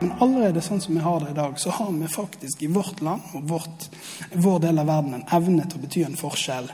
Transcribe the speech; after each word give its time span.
Men 0.00 0.12
allerede 0.24 0.62
sånn 0.64 0.80
som 0.80 0.96
vi 0.96 1.02
har 1.04 1.20
det 1.20 1.34
i 1.34 1.36
dag, 1.36 1.58
så 1.60 1.70
har 1.76 1.90
vi 1.92 2.08
faktisk 2.08 2.62
i 2.62 2.70
vårt 2.72 3.02
land 3.04 3.34
og 3.36 3.42
vårt, 3.50 3.88
vår 4.32 4.62
del 4.64 4.80
av 4.80 4.88
verden 4.88 5.18
en 5.18 5.26
evne 5.36 5.66
til 5.68 5.76
å 5.76 5.82
bety 5.84 6.04
en 6.06 6.16
forskjell 6.16 6.70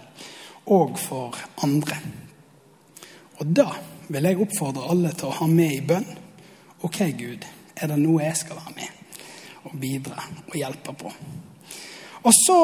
òg 0.76 0.98
for 0.98 1.34
andre. 1.66 1.98
Og 3.40 3.50
da 3.50 3.66
vil 4.06 4.28
jeg 4.30 4.38
oppfordre 4.42 4.86
alle 4.90 5.10
til 5.18 5.30
å 5.30 5.38
ha 5.40 5.48
med 5.50 5.74
i 5.74 5.82
bønn. 5.82 6.06
OK, 6.86 7.00
Gud, 7.18 7.42
er 7.74 7.90
det 7.90 7.98
noe 7.98 8.22
jeg 8.22 8.38
skal 8.44 8.60
være 8.60 8.76
med 8.78 9.66
og 9.66 9.74
bidra 9.82 10.22
og 10.46 10.54
hjelpe 10.54 10.94
på? 10.94 11.10
Og 12.22 12.34
så 12.34 12.60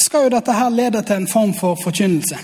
skal 0.00 0.24
jo 0.26 0.32
dette 0.32 0.56
her 0.56 0.72
lede 0.72 1.04
til 1.04 1.20
en 1.20 1.28
form 1.28 1.52
for 1.56 1.76
forkynnelse. 1.84 2.40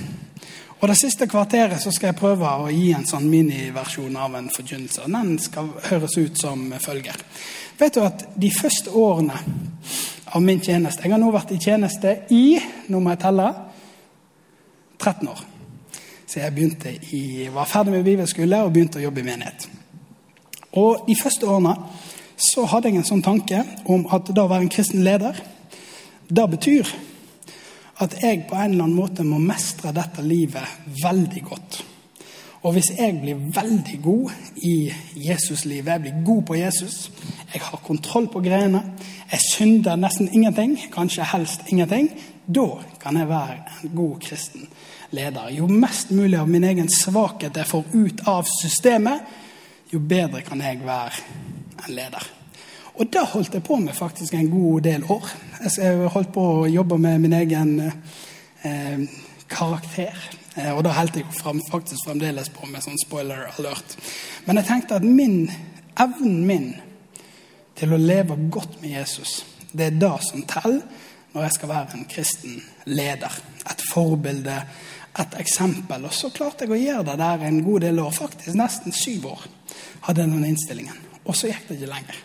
Og 0.81 0.89
Det 0.89 0.97
siste 0.99 1.27
kvarteret 1.27 1.81
så 1.81 1.91
skal 1.93 2.11
jeg 2.11 2.19
prøve 2.19 2.49
å 2.49 2.69
gi 2.69 2.91
en 2.93 3.07
sånn 3.09 3.29
miniversjon 3.31 4.17
av 4.21 4.35
en 4.37 4.51
forkynnelse. 4.53 5.07
Den 5.09 5.39
skal 5.41 5.71
høres 5.89 6.17
ut 6.19 6.41
som 6.41 6.67
følger. 6.81 7.17
Vet 7.79 7.97
du 7.97 8.03
at 8.05 8.27
De 8.37 8.51
første 8.53 8.93
årene 8.93 9.39
av 10.27 10.43
min 10.43 10.61
tjeneste 10.61 11.05
Jeg 11.05 11.13
har 11.13 11.21
nå 11.23 11.31
vært 11.33 11.55
i 11.55 11.61
tjeneste 11.63 12.13
i 12.35 12.59
nå 12.89 13.01
må 13.01 13.15
jeg 13.15 13.23
telle 13.25 13.47
13 14.99 15.29
år. 15.29 15.41
Så 16.27 16.41
jeg 16.41 17.01
i, 17.13 17.49
var 17.55 17.69
ferdig 17.71 17.93
med 17.93 18.05
bibelskole 18.05 18.61
og 18.65 18.73
begynte 18.73 18.99
å 18.99 19.07
jobbe 19.07 19.23
i 19.23 19.25
menighet. 19.25 19.69
Og 20.77 21.07
De 21.07 21.17
første 21.17 21.47
årene 21.47 21.77
så 22.37 22.67
hadde 22.69 22.91
jeg 22.91 23.01
en 23.01 23.09
sånn 23.09 23.25
tanke 23.25 23.63
om 23.89 24.05
at 24.13 24.29
da 24.29 24.45
å 24.45 24.51
være 24.51 24.67
en 24.67 24.73
kristen 24.73 25.05
leder, 25.07 25.39
det 26.29 26.51
betyr 26.51 26.91
at 28.03 28.17
jeg 28.21 28.45
på 28.49 28.57
en 28.57 28.75
eller 28.75 28.85
annen 28.85 28.97
måte 28.97 29.25
må 29.25 29.39
mestre 29.41 29.93
dette 29.97 30.25
livet 30.25 30.89
veldig 31.03 31.43
godt. 31.47 31.79
Og 32.67 32.75
hvis 32.75 32.91
jeg 32.97 33.21
blir 33.23 33.43
veldig 33.55 33.99
god 34.03 34.33
i 34.67 34.91
Jesuslivet, 35.23 35.93
jeg 35.93 36.03
blir 36.03 36.23
god 36.27 36.43
på 36.49 36.57
Jesus, 36.59 37.11
jeg 37.53 37.63
har 37.63 37.83
kontroll 37.87 38.27
på 38.33 38.43
greiene, 38.43 38.83
jeg 39.31 39.45
synder 39.53 40.01
nesten 40.01 40.33
ingenting, 40.33 40.75
kanskje 40.93 41.29
helst 41.31 41.69
ingenting, 41.71 42.11
da 42.47 42.67
kan 43.03 43.17
jeg 43.21 43.29
være 43.31 43.59
en 43.83 43.95
god 43.97 44.17
kristen 44.23 44.67
leder. 45.15 45.53
Jo 45.55 45.69
mest 45.71 46.11
mulig 46.11 46.41
av 46.41 46.51
min 46.51 46.67
egen 46.67 46.91
svakhet 46.91 47.57
jeg 47.57 47.71
får 47.71 47.93
ut 47.95 48.25
av 48.27 48.51
systemet, 48.51 49.23
jo 49.93 50.03
bedre 50.03 50.43
kan 50.43 50.61
jeg 50.61 50.83
være 50.83 51.23
en 51.87 51.95
leder. 51.95 52.36
Og 52.97 53.09
det 53.13 53.27
holdt 53.29 53.53
jeg 53.53 53.65
på 53.65 53.77
med 53.77 53.93
faktisk 53.97 54.35
en 54.35 54.49
god 54.49 54.81
del 54.87 55.05
år. 55.13 55.29
Jeg 55.77 56.09
holdt 56.15 56.33
på 56.33 56.43
å 56.63 56.69
jobbe 56.71 56.97
med 57.01 57.21
min 57.27 57.35
egen 57.37 57.73
eh, 57.85 59.03
karakter. 59.53 60.17
Eh, 60.57 60.71
og 60.73 60.81
da 60.87 60.95
holdt 60.97 61.19
jeg 61.21 61.29
frem, 61.37 61.61
faktisk 61.69 62.07
fremdeles 62.09 62.49
på 62.55 62.69
med 62.71 62.85
sånn 62.85 62.97
spoiler 63.03 63.51
alert. 63.53 63.99
Men 64.47 64.61
jeg 64.61 64.69
tenkte 64.71 64.97
at 64.97 65.05
min, 65.05 65.43
evnen 66.01 66.39
min 66.49 66.71
til 67.77 67.93
å 67.93 68.01
leve 68.01 68.39
godt 68.49 68.79
med 68.81 68.95
Jesus, 68.95 69.43
det 69.77 69.91
er 69.91 69.99
det 70.01 70.15
som 70.25 70.47
teller 70.49 70.81
når 71.35 71.45
jeg 71.45 71.57
skal 71.59 71.73
være 71.75 71.99
en 71.99 72.07
kristen 72.09 72.55
leder. 72.89 73.35
Et 73.69 73.85
forbilde, 73.91 74.55
et 75.21 75.37
eksempel. 75.43 76.07
Og 76.09 76.17
så 76.17 76.33
klarte 76.33 76.65
jeg 76.65 76.73
å 76.73 76.81
gjøre 76.81 77.11
det 77.11 77.19
der 77.21 77.45
en 77.45 77.61
god 77.67 77.85
del 77.85 78.01
år. 78.01 78.17
Faktisk 78.17 78.57
nesten 78.57 78.97
syv 78.97 79.29
år 79.35 79.45
hadde 80.09 80.25
jeg 80.25 80.33
den 80.33 80.49
innstillingen. 80.49 81.05
Og 81.27 81.37
så 81.37 81.53
gikk 81.53 81.69
det 81.69 81.77
ikke 81.77 81.93
lenger. 81.93 82.25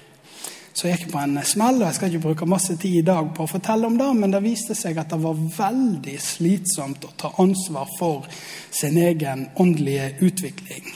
Så 0.73 0.87
jeg 0.87 1.01
gikk 1.01 1.11
på 1.11 1.19
en 1.19 1.35
smell, 1.43 1.81
og 1.81 1.87
jeg 1.89 1.97
skal 1.97 2.11
ikke 2.11 2.23
bruke 2.29 2.47
masse 2.47 2.77
tid 2.79 3.01
i 3.01 3.05
dag 3.05 3.33
på 3.35 3.43
å 3.43 3.49
fortelle 3.49 3.89
om 3.89 3.97
det, 3.99 4.07
men 4.15 4.31
det 4.31 4.39
viste 4.45 4.75
seg 4.77 4.99
at 5.01 5.11
det 5.11 5.19
var 5.19 5.41
veldig 5.57 6.15
slitsomt 6.23 7.03
å 7.05 7.11
ta 7.19 7.33
ansvar 7.43 7.91
for 7.97 8.27
sin 8.71 8.95
egen 9.01 9.49
åndelige 9.59 10.13
utvikling. 10.23 10.87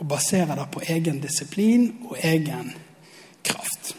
Og 0.00 0.06
basere 0.08 0.56
det 0.58 0.68
på 0.72 0.84
egen 0.92 1.22
disiplin 1.24 1.88
og 2.08 2.20
egen 2.20 2.72
kraft. 3.46 3.94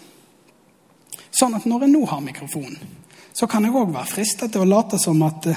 Sånn 1.34 1.58
at 1.58 1.66
når 1.66 1.88
jeg 1.88 1.96
nå 1.96 2.04
har 2.12 2.22
mikrofonen, 2.22 2.78
så 3.34 3.48
kan 3.50 3.66
jeg 3.66 3.74
òg 3.74 3.94
være 3.96 4.12
fristet 4.12 4.54
til 4.54 4.66
å 4.66 4.70
late 4.70 5.00
som 5.02 5.22
at 5.26 5.48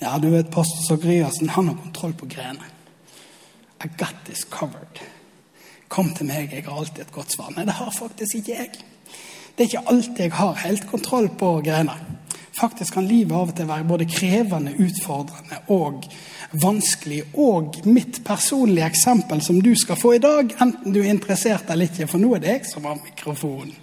ja, 0.00 0.16
du 0.18 0.30
vet, 0.32 0.50
pastor 0.50 0.82
Sakriassen, 0.88 1.52
han 1.54 1.70
har 1.70 1.78
kontroll 1.78 2.16
på 2.18 2.26
greiene. 2.32 2.66
I 3.84 3.88
got 4.00 4.24
this 4.26 4.44
covered. 4.44 5.00
Kom 5.90 6.12
til 6.14 6.28
meg, 6.28 6.52
jeg 6.54 6.64
har 6.68 6.78
alltid 6.78 7.02
et 7.02 7.12
godt 7.14 7.34
svar. 7.34 7.50
Nei, 7.56 7.66
det 7.66 7.74
har 7.80 7.90
faktisk 7.90 8.38
ikke 8.38 8.56
jeg. 8.56 8.70
Det 9.56 9.64
er 9.64 9.68
ikke 9.68 9.88
alltid 9.90 10.24
jeg 10.28 10.34
har 10.38 10.60
helt 10.62 10.86
kontroll 10.90 11.26
på 11.40 11.48
greiene. 11.66 11.96
Faktisk 12.60 12.94
kan 12.94 13.08
livet 13.08 13.34
av 13.34 13.50
og 13.50 13.56
til 13.56 13.68
være 13.68 13.86
både 13.88 14.06
krevende, 14.10 14.74
utfordrende 14.84 15.58
og 15.72 16.04
vanskelig. 16.62 17.22
Og 17.34 17.80
mitt 17.88 18.20
personlige 18.26 18.86
eksempel 18.90 19.42
som 19.42 19.58
du 19.64 19.72
skal 19.78 19.98
få 19.98 20.14
i 20.16 20.22
dag, 20.22 20.54
enten 20.62 20.94
du 20.94 21.00
er 21.02 21.10
interessert 21.10 21.70
eller 21.70 21.90
ikke, 21.90 22.08
for 22.10 22.22
nå 22.22 22.34
er 22.36 22.44
det 22.44 22.54
jeg 22.54 22.70
som 22.70 22.86
har 22.86 23.00
mikrofonen. 23.00 23.74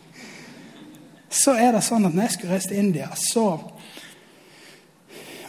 Så 1.27 1.57
er 1.59 1.73
det 1.75 1.83
sånn 1.83 2.07
at 2.07 2.15
når 2.15 2.23
jeg 2.23 2.35
skulle 2.37 2.55
reise 2.55 2.71
til 2.71 2.79
India, 2.79 3.09
så 3.19 3.47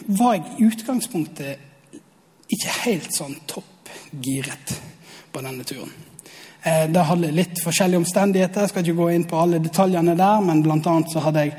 var 0.09 0.35
jeg 0.35 0.45
i 0.57 0.67
utgangspunktet 0.67 2.51
ikke 2.51 2.77
helt 2.83 3.15
sånn 3.15 3.37
toppgiret 3.47 4.75
på 5.31 5.43
denne 5.45 5.63
turen. 5.67 5.93
Eh, 6.63 6.87
det 6.91 7.05
hadde 7.07 7.31
litt 7.31 7.61
forskjellige 7.63 8.01
omstendigheter. 8.03 8.65
Jeg 8.65 8.73
skal 8.73 8.83
ikke 8.85 8.99
gå 8.99 9.11
inn 9.15 9.27
på 9.29 9.39
alle 9.39 9.61
detaljene 9.63 10.17
der, 10.19 10.41
men 10.43 10.63
blant 10.65 10.87
annet 10.91 11.13
så 11.13 11.23
hadde 11.23 11.45
jeg 11.45 11.53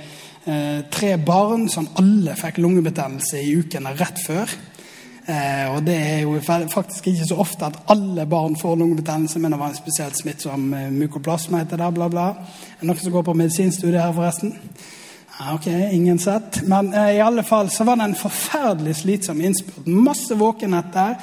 eh, 0.45 0.83
tre 0.93 1.15
barn 1.17 1.69
som 1.73 1.89
alle 2.01 2.37
fikk 2.39 2.61
lungebetennelse 2.61 3.41
i 3.41 3.55
ukene 3.63 3.95
rett 3.97 4.21
før. 4.27 4.53
Eh, 5.31 5.67
og 5.73 5.83
det 5.87 5.97
er 5.97 6.23
jo 6.27 6.37
faktisk 6.45 7.11
ikke 7.11 7.29
så 7.29 7.41
ofte 7.41 7.69
at 7.71 7.83
alle 7.93 8.27
barn 8.29 8.57
får 8.61 8.77
lungebetennelse, 8.77 9.41
men 9.41 9.55
det 9.55 9.61
var 9.61 9.73
en 9.73 9.81
spesielt 9.81 10.21
smittsom 10.21 10.71
mykoplasma, 10.97 11.65
heter 11.65 11.81
det, 11.81 11.93
bla, 11.97 12.09
bla. 12.13 12.31
Er 12.77 12.81
det 12.83 12.91
noen 12.91 13.05
som 13.05 13.15
går 13.15 13.29
på 13.31 13.37
medisinstudiet 13.41 14.03
her, 14.03 14.17
forresten? 14.17 14.57
Ok, 15.55 15.67
ingen 15.67 16.19
sett. 16.19 16.63
Men 16.63 16.95
eh, 16.95 17.17
i 17.17 17.21
alle 17.21 17.43
fall 17.43 17.71
så 17.71 17.85
var 17.85 17.97
det 17.97 18.11
en 18.11 18.15
forferdelig 18.15 18.97
slitsom 18.97 19.41
innspurt. 19.41 19.87
Masse 19.87 20.37
våkenhet 20.37 20.93
der, 20.93 21.15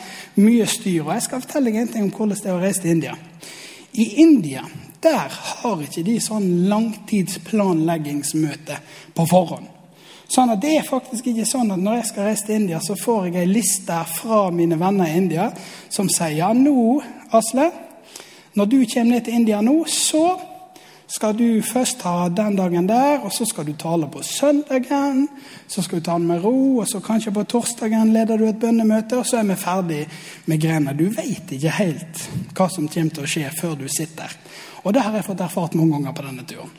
mye 0.42 0.66
styr. 0.66 1.04
Og 1.04 1.12
jeg 1.14 1.26
skal 1.28 1.44
fortelle 1.44 1.70
deg 1.70 1.84
en 1.84 1.92
ting 1.94 2.08
om 2.08 2.14
hvordan 2.16 2.40
det 2.42 2.50
er 2.50 2.56
å 2.56 2.64
reise 2.64 2.82
til 2.82 2.96
India. 2.96 3.14
I 3.98 4.22
India 4.22 4.62
der 5.02 5.30
har 5.30 5.82
ikke 5.82 6.04
de 6.06 6.20
sånn 6.22 6.68
langtidsplanleggingsmøte 6.70 8.78
på 9.16 9.26
forhånd. 9.30 9.68
Sånn 10.28 10.50
at 10.52 10.62
Det 10.62 10.78
er 10.78 10.84
faktisk 10.84 11.28
ikke 11.32 11.46
sånn 11.48 11.72
at 11.72 11.80
når 11.80 11.96
jeg 12.02 12.06
skal 12.10 12.24
reise 12.28 12.46
til 12.48 12.56
India, 12.62 12.80
så 12.84 12.96
får 13.00 13.26
jeg 13.28 13.36
ei 13.42 13.48
liste 13.48 14.06
fra 14.12 14.52
mine 14.52 14.80
venner 14.80 15.06
i 15.08 15.18
India 15.18 15.52
som 15.90 16.10
sier 16.12 16.38
ja, 16.42 16.54
nå, 16.54 17.02
Asle, 17.32 17.72
når 18.58 18.66
du 18.66 18.86
kommer 18.86 19.12
ned 19.14 19.24
til 19.26 19.34
India 19.38 19.62
nå, 19.62 19.86
så 19.88 20.40
skal 21.18 21.34
du 21.34 21.62
først 21.66 22.04
ha 22.06 22.28
den 22.30 22.56
dagen 22.58 22.88
der, 22.90 23.24
og 23.26 23.32
så 23.34 23.46
skal 23.50 23.66
du 23.66 23.74
tale 23.74 24.06
på 24.12 24.22
søndagen. 24.22 25.24
Så 25.68 25.82
skal 25.82 26.00
du 26.00 26.06
ta 26.06 26.18
den 26.20 26.28
med 26.30 26.44
ro, 26.44 26.78
og 26.78 26.88
så 26.90 27.02
kanskje 27.02 27.34
på 27.34 27.46
torsdagen 27.50 28.14
leder 28.14 28.38
du 28.38 28.46
et 28.46 28.60
bønnemøte, 28.62 29.18
og 29.18 29.26
så 29.26 29.40
er 29.42 29.48
vi 29.50 29.58
ferdig 29.58 30.02
med 30.46 30.62
grena. 30.62 30.94
Du 30.94 31.08
veit 31.10 31.50
ikke 31.58 31.74
helt 31.80 32.22
hva 32.54 32.70
som 32.70 32.90
kommer 32.92 33.18
til 33.18 33.26
å 33.26 33.32
skje 33.34 33.50
før 33.58 33.74
du 33.80 33.88
sitter. 33.90 34.36
Og 34.84 34.94
det 34.94 35.04
har 35.04 35.18
jeg 35.18 35.26
fått 35.26 35.42
erfart 35.42 35.78
mange 35.80 35.98
ganger 35.98 36.14
på 36.14 36.28
denne 36.30 36.46
turen. 36.48 36.76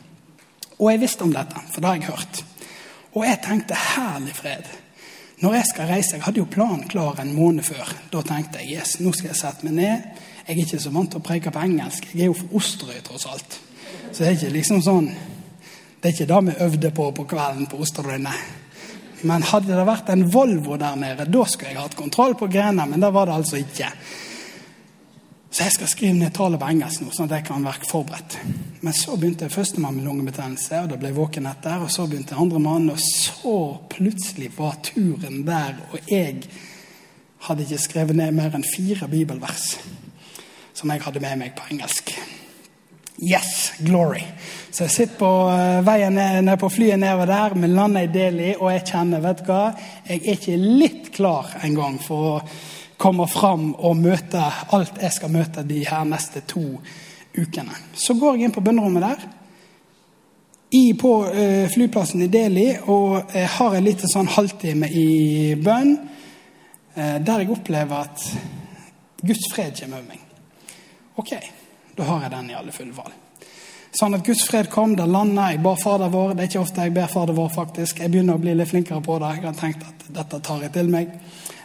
Og 0.79 0.91
jeg 0.93 1.03
visste 1.03 1.27
om 1.27 1.35
dette, 1.35 1.65
for 1.73 1.81
det 1.83 1.89
har 1.89 1.99
jeg 1.99 2.11
hørt. 2.13 2.43
Og 3.19 3.25
jeg 3.27 3.43
tenkte 3.43 3.83
herlig 3.89 4.35
fred. 4.39 4.75
Når 5.39 5.55
jeg 5.55 5.65
skal 5.65 5.87
reise, 5.87 6.15
Jeg 6.15 6.23
hadde 6.23 6.39
jo 6.39 6.51
planen 6.51 6.87
klar 6.87 7.19
en 7.19 7.35
måned 7.35 7.63
før. 7.63 7.91
Da 8.11 8.21
tenkte 8.21 8.59
jeg 8.59 8.79
yes, 8.79 8.99
nå 8.99 9.11
skal 9.11 9.33
jeg 9.33 9.39
sette 9.39 9.65
meg 9.67 9.73
ned. 9.73 10.11
Jeg 10.47 10.55
er 10.55 10.63
ikke 10.63 10.79
så 10.79 10.91
vant 10.91 11.11
til 11.11 11.19
å 11.19 11.23
preke 11.23 11.51
på 11.51 11.59
engelsk. 11.59 12.07
Jeg 12.13 12.21
er 12.21 12.31
jo 12.31 12.39
fra 12.39 12.55
Osterøy, 12.59 13.01
tross 13.03 13.27
alt. 13.27 13.59
Så 14.11 14.23
det 14.23 14.27
er 14.27 14.37
ikke 14.37 14.55
liksom 14.55 14.81
sånn 14.81 15.09
Det 15.99 16.09
er 16.09 16.15
ikke 16.15 16.29
det 16.29 16.39
vi 16.47 16.63
øvde 16.65 16.89
på 16.95 17.11
på 17.11 17.25
kvelden 17.27 17.67
på 17.67 17.77
Osterøyene. 17.83 18.31
Men 19.27 19.43
hadde 19.43 19.75
det 19.75 19.83
vært 19.83 20.09
en 20.13 20.23
Volvo 20.31 20.77
der 20.79 20.95
nede, 20.95 21.25
da 21.27 21.43
skulle 21.43 21.73
jeg 21.73 21.81
hatt 21.81 21.97
kontroll 21.99 22.37
på 22.39 22.47
greiene. 22.47 22.85
Men 22.87 23.03
det 23.03 23.09
var 23.11 23.27
det 23.27 23.35
altså 23.35 23.59
ikke. 23.59 23.89
Så 25.51 25.65
jeg 25.65 25.75
skal 25.75 25.91
skrive 25.91 26.13
ned 26.15 26.31
tallet 26.37 26.61
på 26.61 26.69
engelsk 26.71 27.03
nå, 27.03 27.11
sånn 27.11 27.27
at 27.27 27.39
jeg 27.39 27.47
kan 27.49 27.67
være 27.67 27.89
forberedt. 27.89 28.37
Men 28.79 28.95
så 28.95 29.17
begynte 29.19 29.51
førstemann 29.51 29.97
med 29.97 30.07
lungebetennelse, 30.07 30.85
og 30.85 30.91
da 30.93 30.99
ble 31.01 31.11
jeg 31.11 31.19
våken 31.19 31.51
etter. 31.51 31.83
Og 31.83 31.91
så 31.91 32.07
begynte 32.07 32.39
andremann, 32.39 32.87
og 32.93 33.03
så 33.03 33.57
plutselig 33.91 34.53
var 34.55 34.79
turen 34.85 35.41
der, 35.49 35.81
og 35.89 36.07
jeg 36.07 36.45
hadde 37.49 37.65
ikke 37.65 37.83
skrevet 37.89 38.19
ned 38.19 38.39
mer 38.39 38.55
enn 38.55 38.67
fire 38.67 39.11
bibelvers 39.11 39.73
som 40.79 40.91
jeg 40.93 41.03
hadde 41.03 41.23
med 41.23 41.41
meg 41.41 41.55
på 41.57 41.65
engelsk. 41.73 42.13
Yes, 43.21 43.73
glory. 43.79 44.23
Så 44.71 44.85
jeg 44.85 44.91
sitter 44.93 45.17
på 45.19 45.29
uh, 45.51 45.79
veien 45.83 46.15
ned, 46.15 46.53
på 46.59 46.69
flyet 46.71 46.99
nedover 47.01 47.27
der. 47.27 47.55
Vi 47.59 47.67
lander 47.67 48.05
i 48.05 48.11
Delhi, 48.13 48.53
og 48.55 48.71
jeg 48.71 48.85
kjenner 48.93 49.23
vet 49.23 49.41
du 49.41 49.49
hva, 49.49 49.63
jeg 50.07 50.21
er 50.21 50.37
ikke 50.37 50.55
litt 50.59 51.09
klar 51.17 51.49
engang 51.67 51.97
for 51.99 52.29
å 52.29 52.37
komme 52.99 53.27
fram 53.31 53.73
og 53.75 53.99
møte 53.99 54.39
alt 54.75 55.01
jeg 55.03 55.15
skal 55.15 55.33
møte 55.35 55.65
de 55.67 55.81
her 55.87 56.07
neste 56.07 56.45
to 56.47 56.63
ukene. 57.35 57.75
Så 57.91 58.15
går 58.19 58.37
jeg 58.37 58.47
inn 58.47 58.55
på 58.55 58.63
bønnerommet 58.63 59.03
der 59.03 59.27
i, 60.79 60.85
på 60.93 61.13
uh, 61.27 61.67
flyplassen 61.73 62.23
i 62.23 62.31
Delhi 62.31 62.69
og 62.87 63.35
jeg 63.35 63.51
har 63.57 63.75
en 63.75 63.87
liten 63.87 64.11
sånn 64.11 64.31
halvtime 64.31 64.87
i 64.95 65.55
bønn 65.59 65.95
uh, 65.97 67.17
der 67.19 67.43
jeg 67.43 67.51
opplever 67.55 68.07
at 68.07 68.27
Guds 69.19 69.49
fred 69.51 69.75
kommer 69.75 69.99
over 69.99 70.13
meg. 70.13 70.27
Ok, 71.19 71.33
da 71.99 72.05
har 72.07 72.21
jeg 72.25 72.31
den 72.31 72.51
i 72.53 72.55
alle 72.55 72.71
fulle 72.71 72.95
fall. 72.95 73.11
Sånn 73.99 74.13
at 74.15 74.25
Guds 74.25 74.43
fred 74.47 74.69
kom, 74.69 74.93
da 74.95 75.07
landet 75.09 75.55
Jeg 75.55 75.61
bar 75.65 75.79
Fader 75.81 76.11
vår. 76.13 76.35
Det 76.35 76.43
er 76.43 76.51
ikke 76.51 76.61
ofte 76.61 76.85
jeg 76.85 76.93
ber 76.95 77.09
Fader 77.11 77.35
vår, 77.35 77.49
faktisk. 77.55 77.99
Jeg 77.99 78.13
begynner 78.13 78.37
å 78.37 78.41
bli 78.41 78.53
litt 78.55 78.69
flinkere 78.69 79.01
på 79.03 79.17
det. 79.19 79.31
Jeg 79.39 79.47
har 79.47 79.57
tenkt 79.57 79.87
at 79.87 80.05
dette 80.19 80.39
tar 80.45 80.61
jeg 80.63 80.73
til 80.75 80.91
meg. 80.93 81.15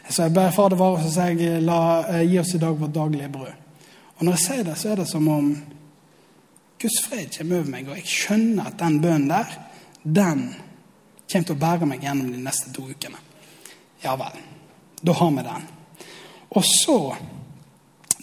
Så 0.09 0.25
jeg 0.25 0.35
ber 0.37 0.55
Fader 0.57 0.81
vår, 0.81 0.97
og 0.97 1.05
så 1.05 1.13
sier 1.13 1.45
jeg 1.45 1.63
la, 1.65 1.79
eh, 2.09 2.25
gi 2.29 2.41
oss 2.41 2.55
i 2.57 2.61
dag 2.63 2.81
vårt 2.81 2.97
daglige 2.97 3.29
brød. 3.37 3.53
Og 4.17 4.25
når 4.25 4.37
jeg 4.37 4.45
sier 4.47 4.65
det, 4.65 4.77
så 4.81 4.91
er 4.91 4.97
det 5.03 5.07
som 5.11 5.29
om 5.29 5.53
Guds 6.81 6.99
fred 7.07 7.31
kommer 7.37 7.61
over 7.61 7.71
meg, 7.71 7.89
og 7.89 8.01
jeg 8.01 8.11
skjønner 8.11 8.67
at 8.69 8.81
den 8.81 8.99
bønnen 9.01 9.29
der, 9.31 9.55
den 10.03 10.43
kommer 11.31 11.47
til 11.47 11.55
å 11.55 11.63
bære 11.63 11.89
meg 11.89 12.03
gjennom 12.05 12.33
de 12.33 12.43
neste 12.45 12.73
to 12.75 12.89
ukene. 12.89 13.21
Ja 14.03 14.17
vel. 14.21 14.43
Da 15.01 15.13
har 15.13 15.31
vi 15.31 15.47
den. 15.47 15.71
Og 16.51 16.65
så 16.69 16.99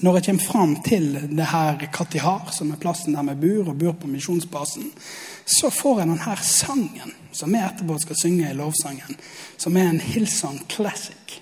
når 0.02 0.18
jeg 0.18 0.26
kommer 0.26 0.44
fram 0.44 0.76
til 0.82 1.14
det 1.30 1.46
her 1.52 1.84
Katihar, 1.94 2.50
som 2.52 2.72
er 2.72 2.80
plassen 2.82 3.14
der 3.14 3.28
vi 3.28 3.36
bor, 3.44 3.70
og 3.70 3.78
bor 3.78 3.94
på 4.02 4.08
misjonsbasen, 4.10 4.88
så 5.46 5.70
får 5.70 6.00
jeg 6.00 6.10
denne 6.10 6.38
sangen 6.42 7.14
som 7.32 7.54
vi 7.54 7.62
etterpå 7.62 7.98
skal 8.02 8.18
synge 8.18 8.50
i 8.50 8.58
lovsangen, 8.58 9.20
som 9.58 9.78
er 9.78 9.90
en 9.92 10.02
Hillsong 10.02 10.64
Classic. 10.70 11.38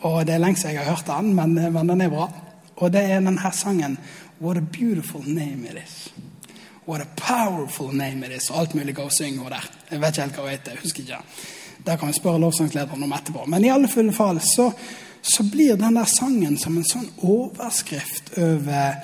Og 0.00 0.26
Det 0.26 0.34
er 0.34 0.38
lenge 0.38 0.56
siden 0.56 0.74
jeg 0.74 0.84
har 0.84 0.94
hørt 0.94 1.06
den, 1.06 1.34
men, 1.34 1.54
men, 1.72 1.88
den 1.88 2.00
er 2.00 2.08
bra. 2.08 2.30
Og 2.76 2.92
det 2.92 3.02
er 3.02 3.20
denne 3.20 3.52
sangen 3.52 3.98
What 4.40 4.56
a 4.56 4.60
beautiful 4.60 5.22
name 5.26 5.66
it 5.68 5.76
is. 5.84 6.08
What 6.86 7.02
a 7.02 7.08
powerful 7.16 7.92
name 7.92 8.26
it 8.26 8.32
is. 8.36 8.50
Og 8.50 8.60
alt 8.60 8.74
mulig 8.74 8.98
å 8.98 9.10
synge 9.12 9.40
over 9.40 9.50
der. 9.50 9.66
Jeg 9.90 10.00
vet 10.00 10.14
ikke 10.14 10.22
helt 10.22 10.36
hva 10.38 10.46
hun 10.46 10.50
heter. 10.50 10.78
husker 10.82 11.02
ikke. 11.02 11.18
Der 11.86 11.96
kan 11.96 12.08
vi 12.08 12.14
spørre 12.14 12.40
lovsangslederen 12.40 13.02
om 13.02 13.12
etterpå. 13.12 13.44
Men 13.46 13.64
i 13.64 13.70
alle 13.70 13.88
fulle 13.88 14.12
fall 14.12 14.40
så 14.40 14.70
så 15.22 15.42
blir 15.42 15.76
den 15.76 15.94
der 15.94 16.08
sangen 16.08 16.58
som 16.58 16.76
en 16.78 16.86
sånn 16.86 17.08
overskrift 17.26 18.32
over 18.40 19.00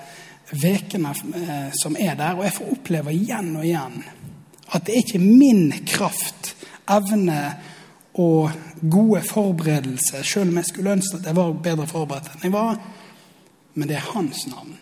ukene 0.53 1.13
eh, 1.35 1.73
som 1.75 1.97
er 1.99 2.17
der. 2.17 2.37
Og 2.37 2.45
jeg 2.47 2.57
får 2.57 2.73
oppleve 2.77 3.15
igjen 3.15 3.53
og 3.57 3.67
igjen 3.67 4.01
at 4.67 4.87
det 4.87 4.97
er 4.97 5.05
ikke 5.05 5.23
min 5.23 5.69
kraft, 5.87 6.55
evne 6.91 7.41
og 8.19 8.51
gode 8.91 9.21
forberedelser, 9.27 10.25
selv 10.27 10.51
om 10.51 10.59
jeg 10.59 10.71
skulle 10.71 10.97
ønske 10.97 11.21
at 11.21 11.29
jeg 11.29 11.37
var 11.37 11.53
bedre 11.63 11.87
forberedt 11.87 12.33
enn 12.33 12.49
jeg 12.49 12.55
var, 12.55 12.81
men 13.77 13.89
det 13.91 13.99
er 13.99 14.09
hans 14.15 14.47
navn. 14.51 14.73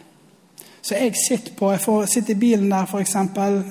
Så 0.85 0.97
jeg 0.97 1.17
sitter 1.17 1.57
på, 1.57 1.71
jeg 1.73 1.81
får 1.81 2.07
sitte 2.13 2.35
i 2.35 2.39
bilen 2.39 2.69
der, 2.71 2.87
f.eks. 2.87 3.15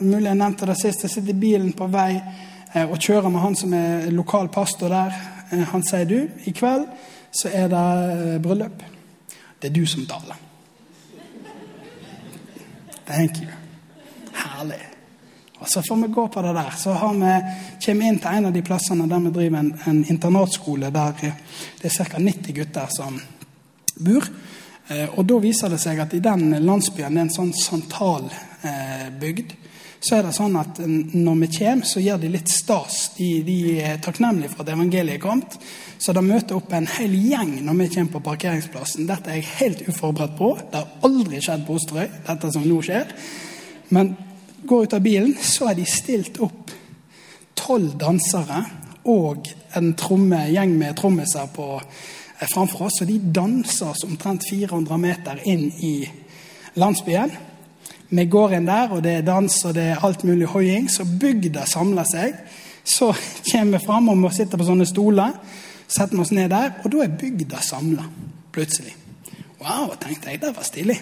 Mulig 0.01 0.27
jeg 0.27 0.39
nevnte 0.39 0.65
det 0.65 0.79
sist. 0.79 1.03
Jeg 1.05 1.13
sitter 1.13 1.29
i 1.29 1.41
bilen 1.43 1.73
på 1.77 1.85
vei 1.93 2.11
eh, 2.17 2.87
og 2.87 2.97
kjører 2.97 3.29
med 3.29 3.43
han 3.43 3.57
som 3.57 3.75
er 3.77 4.07
lokal 4.11 4.49
pastor 4.53 4.89
der. 4.89 5.13
Eh, 5.51 5.61
han 5.69 5.85
sier 5.85 6.09
du, 6.09 6.17
i 6.49 6.53
kveld 6.57 6.87
så 7.33 7.49
er 7.49 7.69
det 7.71 7.83
eh, 8.13 8.39
bryllup. 8.41 8.83
Det 9.59 9.69
er 9.69 9.73
du 9.73 9.85
som 9.85 10.05
taler. 10.05 10.39
Thank 13.05 13.41
you. 13.41 13.51
Herlig. 14.33 14.81
Og 15.59 15.69
Så 15.69 15.81
får 15.87 15.95
vi 15.95 16.07
gå 16.13 16.27
på 16.27 16.41
det 16.41 16.53
der. 16.53 16.71
Så 16.77 16.93
vi, 16.93 17.33
kommer 17.85 18.05
inn 18.07 18.19
til 18.19 18.29
en 18.29 18.45
av 18.45 18.53
de 18.53 18.61
plassene 18.61 19.07
der 19.07 19.19
vi 19.23 19.31
driver 19.31 19.59
en, 19.59 19.79
en 19.87 20.05
internatskole 20.05 20.89
der 20.91 21.13
det 21.21 21.87
er 21.87 21.89
ca. 21.89 22.19
90 22.19 22.53
gutter 22.53 22.87
som 22.91 23.21
bor. 23.95 24.27
Eh, 24.87 25.07
og 25.17 25.25
da 25.25 25.39
viser 25.39 25.69
det 25.71 25.79
seg 25.79 25.99
at 26.03 26.13
i 26.13 26.19
den 26.23 26.51
landsbyen, 26.65 27.13
det 27.15 27.21
er 27.21 27.27
en 27.29 27.37
sånn 27.37 27.53
santalbygd, 27.55 29.51
eh, 29.51 29.57
så 30.03 30.17
er 30.17 30.25
det 30.25 30.33
sånn 30.35 30.55
at 30.59 30.81
når 30.83 31.37
vi 31.45 31.47
kommer, 31.55 31.87
så 31.87 32.01
gjør 32.03 32.17
de 32.19 32.31
litt 32.33 32.51
stas. 32.51 33.13
De, 33.15 33.27
de 33.47 33.57
er 33.79 34.01
takknemlige 34.03 34.51
for 34.51 34.65
at 34.65 34.73
evangeliet 34.73 35.15
er 35.15 35.21
kommet. 35.23 35.55
Så 35.95 36.11
det 36.11 36.25
møter 36.27 36.57
opp 36.57 36.73
en 36.75 36.89
hel 36.97 37.13
gjeng 37.15 37.53
når 37.63 37.77
vi 37.79 37.87
kommer 37.93 38.17
på 38.17 38.23
parkeringsplassen. 38.25 39.07
Dette 39.07 39.31
er 39.31 39.39
jeg 39.39 39.53
helt 39.61 39.85
uforberedt 39.87 40.35
på. 40.35 40.49
Det 40.59 40.81
har 40.81 41.07
aldri 41.07 41.39
skjedd 41.39 41.63
på 41.63 41.77
Osterøy, 41.79 42.09
dette 42.27 42.51
som 42.51 42.65
nå 42.67 42.81
skjer. 42.83 43.13
Men 43.95 44.11
går 44.67 44.89
ut 44.89 44.97
av 44.97 45.05
bilen, 45.07 45.37
så 45.39 45.69
er 45.71 45.79
de 45.79 45.87
stilt 45.87 46.41
opp 46.43 46.75
tolv 47.63 47.95
dansere 48.01 48.59
og 49.07 49.47
en 49.77 49.93
tromme, 49.99 50.41
gjeng 50.51 50.75
med 50.79 50.97
trommiser 50.99 51.47
på 51.55 51.69
framfor 52.51 52.89
oss. 52.89 52.99
Og 53.05 53.07
de 53.07 53.17
danser 53.39 54.03
omtrent 54.03 54.43
400 54.51 54.99
meter 54.99 55.39
inn 55.47 55.69
i 55.79 55.95
landsbyen. 56.75 57.31
Vi 58.09 58.25
går 58.29 58.57
inn 58.57 58.67
der, 58.67 58.91
og 58.93 59.03
det 59.05 59.17
er 59.19 59.27
dans 59.27 59.55
og 59.65 59.75
det 59.77 59.85
er 59.93 60.03
alt 60.05 60.25
mulig 60.27 60.49
hoiing. 60.51 60.89
Så 60.91 61.05
bygda 61.05 61.65
samler 61.69 62.07
seg. 62.09 62.35
Så 62.83 63.13
kommer 63.51 63.77
vi 63.77 63.85
fram 63.85 64.11
og 64.11 64.19
må 64.19 64.33
sitte 64.33 64.59
på 64.59 64.67
sånne 64.67 64.87
stoler. 64.89 65.37
Setter 65.87 66.17
vi 66.17 66.23
oss 66.23 66.33
ned 66.35 66.51
der, 66.53 66.75
og 66.83 66.91
da 66.93 67.05
er 67.05 67.17
bygda 67.19 67.61
samla. 67.63 68.05
Plutselig. 68.53 68.93
Wow, 69.63 69.93
tenkte 70.01 70.31
jeg. 70.31 70.41
Det 70.41 70.51
var 70.55 70.67
stilig. 70.67 70.99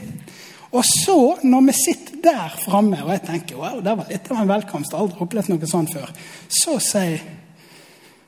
Og 0.72 0.84
så, 0.88 1.18
når 1.44 1.62
vi 1.68 1.74
sitter 1.76 2.20
der 2.24 2.58
framme, 2.64 3.02
og 3.04 3.12
jeg 3.12 3.24
tenker 3.28 3.60
wow, 3.60 3.80
det 3.84 3.96
var 3.98 4.12
litt 4.12 4.30
av 4.32 4.40
en 4.40 4.52
velkomst, 4.54 4.94
aldri 4.96 5.20
opplevd 5.26 5.52
noe 5.52 5.68
sånt 5.68 5.92
før, 5.92 6.12
så 6.48 6.78
sier 6.80 7.26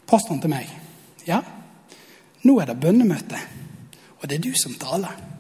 pastoren 0.10 0.42
til 0.44 0.52
meg 0.52 0.68
ja, 1.24 1.38
nå 2.44 2.58
er 2.60 2.68
det 2.68 2.82
bønnemøte, 2.84 3.40
og 4.20 4.28
det 4.28 4.36
er 4.36 4.44
du 4.44 4.52
som 4.60 4.76
taler. 4.76 5.33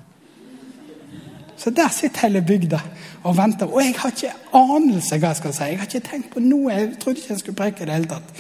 Så 1.58 1.70
der 1.70 1.90
sitter 1.94 2.28
hele 2.28 2.42
bygda 2.42 2.80
og 3.24 3.38
venter. 3.38 3.70
Og 3.70 3.82
jeg 3.84 3.96
har 3.98 4.14
ikke 4.14 4.34
anelse 4.58 5.20
hva 5.20 5.32
jeg 5.32 5.42
skal 5.42 5.54
si. 5.56 5.70
Jeg 5.70 5.80
har 5.80 5.90
ikke 5.90 6.08
tenkt 6.10 6.32
på 6.34 6.44
noe. 6.44 6.74
Jeg 6.74 6.98
trodde 7.02 7.22
ikke 7.22 7.34
jeg 7.34 7.44
skulle 7.44 7.60
preke 7.60 7.84
i 7.84 7.88
det 7.90 7.98
hele 7.98 8.12
tatt. 8.12 8.34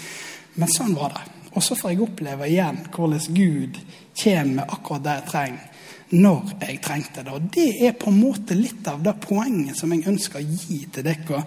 Men 0.55 0.71
sånn 0.73 0.95
var 0.97 1.15
det. 1.15 1.23
Og 1.53 1.61
så 1.63 1.77
får 1.77 1.93
jeg 1.93 2.01
oppleve 2.01 2.49
igjen 2.49 2.81
hvordan 2.93 3.37
Gud 3.37 3.79
kommer 4.23 4.73
akkurat 4.73 5.05
der 5.05 5.19
jeg 5.19 5.27
trenger, 5.29 5.69
når 6.13 6.53
jeg 6.61 6.79
trengte 6.85 7.23
det. 7.25 7.33
Og 7.33 7.49
det 7.53 7.67
er 7.87 7.97
på 7.97 8.09
en 8.09 8.21
måte 8.21 8.57
litt 8.57 8.87
av 8.89 9.03
det 9.05 9.15
poenget 9.21 9.77
som 9.77 9.93
jeg 9.93 10.07
ønsker 10.09 10.41
å 10.41 10.47
gi 10.47 10.79
til 10.93 11.05
dere 11.05 11.43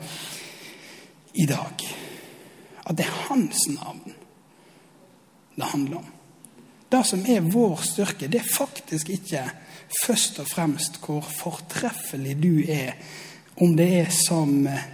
i 1.36 1.46
dag. 1.50 1.86
At 2.86 2.94
det 2.98 3.06
er 3.06 3.24
hans 3.26 3.66
navn 3.74 4.14
det 5.56 5.64
handler 5.73 6.02
om. 6.02 6.15
Det 6.88 7.02
som 7.07 7.25
er 7.26 7.47
vår 7.50 7.81
styrke, 7.83 8.28
det 8.31 8.40
er 8.40 8.55
faktisk 8.57 9.11
ikke 9.11 9.43
først 10.05 10.38
og 10.43 10.49
fremst 10.50 11.00
hvor 11.02 11.25
fortreffelig 11.40 12.37
du 12.43 12.62
er, 12.69 12.95
om 13.62 13.76
det 13.76 13.88
er 14.00 14.11
som 14.14 14.66
eh, 14.71 14.85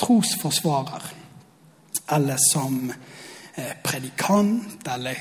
trosforsvarer 0.00 1.10
eller 2.16 2.38
som 2.52 2.92
predikant 3.82 4.86
eller 4.88 5.18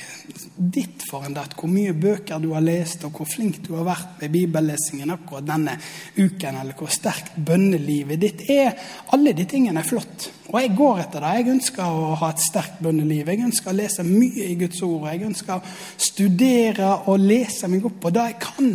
ditt 0.55 1.03
for 1.09 1.25
en 1.25 1.33
datt, 1.33 1.55
hvor 1.57 1.71
mye 1.71 1.95
bøker 1.97 2.41
du 2.41 2.51
har 2.53 2.63
lest, 2.63 3.03
og 3.07 3.17
hvor 3.17 3.29
flink 3.29 3.61
du 3.65 3.73
har 3.77 3.87
vært 3.87 4.19
med 4.21 4.33
bibellesingen 4.33 5.13
akkurat 5.15 5.47
denne 5.47 5.75
uken, 6.17 6.59
eller 6.61 6.77
hvor 6.77 6.91
sterkt 6.93 7.39
bønnelivet 7.45 8.21
ditt 8.21 8.43
er. 8.53 8.75
Alle 9.15 9.33
de 9.37 9.47
tingene 9.49 9.81
er 9.81 9.87
flott. 9.87 10.29
Og 10.49 10.59
jeg 10.61 10.75
går 10.77 11.01
etter 11.03 11.25
det. 11.25 11.33
Jeg 11.39 11.51
ønsker 11.55 11.97
å 11.97 12.13
ha 12.21 12.29
et 12.33 12.45
sterkt 12.45 12.79
bønneliv. 12.85 13.27
Jeg 13.29 13.45
ønsker 13.49 13.71
å 13.71 13.79
lese 13.79 14.05
mye 14.07 14.47
i 14.49 14.55
Guds 14.59 14.81
ord. 14.85 15.09
Jeg 15.11 15.25
ønsker 15.29 15.57
å 15.57 15.73
studere 16.09 16.93
og 17.11 17.21
lese 17.21 17.69
meg 17.69 17.85
opp 17.89 17.99
på 18.05 18.13
det 18.13 18.29
jeg 18.31 18.39
kan. 18.45 18.71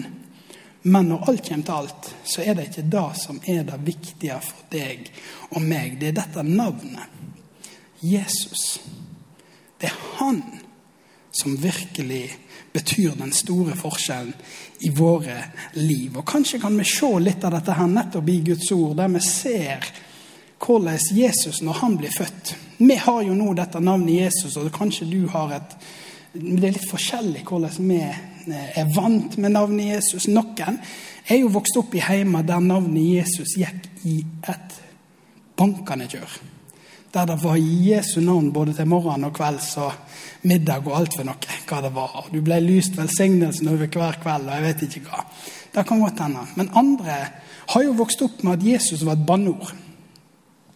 Men 0.84 1.08
når 1.08 1.30
alt 1.30 1.46
kommer 1.48 1.64
til 1.64 1.78
alt, 1.78 2.10
så 2.28 2.42
er 2.44 2.58
det 2.58 2.68
ikke 2.68 2.88
det 2.92 3.06
som 3.16 3.40
er 3.48 3.62
det 3.64 3.80
viktige 3.86 4.36
for 4.44 4.66
deg 4.72 5.08
og 5.54 5.62
meg. 5.64 5.96
Det 6.00 6.10
er 6.12 6.18
dette 6.20 6.44
navnet. 6.44 7.22
Jesus. 8.04 8.82
Det 9.84 9.90
er 9.90 10.04
han 10.16 10.42
som 11.30 11.56
virkelig 11.56 12.36
betyr 12.72 13.10
den 13.18 13.32
store 13.32 13.74
forskjellen 13.76 14.32
i 14.80 14.90
våre 14.90 15.36
liv. 15.74 16.16
Og 16.16 16.24
Kanskje 16.24 16.60
kan 16.62 16.78
vi 16.78 16.86
se 16.88 17.10
litt 17.20 17.44
av 17.44 17.52
dette 17.52 17.74
her 17.76 17.90
nettopp 17.90 18.30
i 18.32 18.38
Guds 18.46 18.70
ord, 18.72 18.94
der 18.96 19.12
vi 19.12 19.20
ser 19.20 19.84
hvordan 20.64 20.96
Jesus 21.12 21.60
når 21.60 21.80
han 21.82 21.98
blir 22.00 22.14
født 22.16 22.54
Vi 22.78 22.96
har 22.96 23.20
jo 23.26 23.34
nå 23.36 23.52
dette 23.54 23.82
navnet 23.84 24.22
Jesus, 24.22 24.56
og 24.56 24.72
kanskje 24.72 25.10
du 25.10 25.26
har 25.28 25.52
et 25.58 25.76
Det 26.32 26.64
er 26.64 26.78
litt 26.78 26.88
forskjellig 26.88 27.44
hvordan 27.44 27.76
vi 27.90 28.00
eh, 28.00 28.80
er 28.80 28.88
vant 28.96 29.36
med 29.36 29.52
navnet 29.52 29.92
Jesus. 29.92 30.26
Noen 30.32 30.80
er 31.28 31.42
jo 31.42 31.52
vokst 31.52 31.76
opp 31.76 31.94
i 31.94 32.02
heimer 32.02 32.42
der 32.42 32.64
navnet 32.64 33.20
Jesus 33.20 33.58
gikk 33.60 33.86
i 34.08 34.16
et 34.48 34.82
bankende 35.60 36.08
kjør 36.08 36.53
der 37.14 37.26
det 37.30 37.36
var 37.42 37.56
Jesu 37.56 38.20
navn 38.20 38.52
både 38.52 38.72
til 38.74 38.88
morgen 38.90 39.24
og 39.24 39.34
kvelds 39.36 39.76
og 39.78 39.92
middag 40.42 40.82
og 40.86 40.96
alt 40.98 41.14
for 41.14 41.26
noe. 41.28 41.58
hva 41.68 41.80
det 41.82 41.92
var. 41.94 42.16
Og 42.24 42.32
Du 42.32 42.40
ble 42.42 42.58
lyst 42.60 42.98
velsignelsen 42.98 43.68
over 43.68 43.86
hver 43.86 44.18
kveld, 44.22 44.48
og 44.48 44.54
jeg 44.54 44.62
vet 44.62 44.82
ikke 44.82 45.10
hva. 45.10 45.24
Det 45.74 45.86
kan 45.86 46.00
godt 46.00 46.20
hende. 46.20 46.46
Men 46.56 46.70
andre 46.74 47.16
har 47.68 47.82
jo 47.82 47.92
vokst 47.92 48.22
opp 48.22 48.42
med 48.44 48.58
at 48.58 48.66
Jesus 48.66 49.04
var 49.06 49.12
et 49.12 49.26
banneord. 49.26 49.72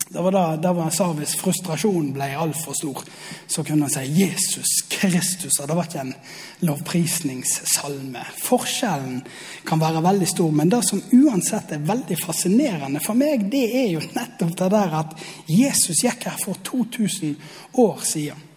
Det 0.09 0.23
var 0.23 0.33
da, 0.33 0.57
da 0.57 0.73
var 0.73 0.91
sa 0.91 1.11
Hvis 1.13 1.35
frustrasjonen 1.37 2.15
ble 2.17 2.31
altfor 2.33 2.77
stor, 2.77 3.03
så 3.47 3.65
kunne 3.65 3.85
han 3.85 3.93
si 3.93 4.05
'Jesus 4.09 4.89
Kristus'. 4.89 5.61
Og 5.61 5.69
det 5.69 5.77
var 5.77 5.85
ikke 5.85 6.01
en 6.01 6.15
lovprisningssalme. 6.61 8.25
Forskjellen 8.43 9.23
kan 9.65 9.81
være 9.81 10.03
veldig 10.03 10.29
stor, 10.29 10.51
men 10.51 10.69
det 10.69 10.81
som 10.89 11.03
uansett 11.13 11.73
er 11.73 11.85
veldig 11.85 12.17
fascinerende 12.25 13.01
for 13.05 13.15
meg, 13.15 13.51
det 13.53 13.67
er 13.77 13.91
jo 13.93 14.01
nettopp 14.01 14.57
det 14.57 14.71
der 14.71 14.97
at 15.03 15.15
Jesus 15.49 16.03
gikk 16.05 16.25
her 16.25 16.41
for 16.45 16.57
2000 16.65 17.37
år 17.75 18.01
siden. 18.03 18.49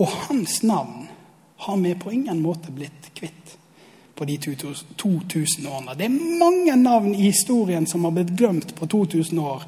Og 0.00 0.08
hans 0.08 0.62
navn 0.62 1.08
har 1.56 1.76
vi 1.76 1.94
på 1.94 2.10
ingen 2.10 2.42
måte 2.42 2.70
blitt 2.70 3.10
kvitt 3.14 3.56
på 4.14 4.24
de 4.24 4.36
2000 4.38 5.66
årene. 5.66 5.94
Det 5.94 6.04
er 6.04 6.38
mange 6.38 6.76
navn 6.76 7.14
i 7.14 7.22
historien 7.30 7.86
som 7.86 8.04
har 8.04 8.10
blitt 8.10 8.36
glemt 8.38 8.74
på 8.74 8.86
2000 8.86 9.38
år. 9.38 9.62